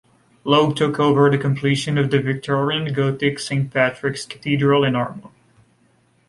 [0.45, 5.29] Logue took over the completion of the Victorian gothic Saint Patrick's Cathedral in Armagh.